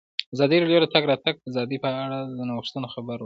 [0.33, 3.19] ازادي راډیو د د تګ راتګ ازادي په اړه د نوښتونو خبر ورکړی.